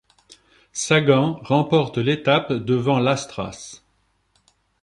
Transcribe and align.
Sagan 0.73 1.33
remporte 1.43 1.99
l'étape 1.99 2.53
devant 2.53 2.97
Lastras. 2.97 3.83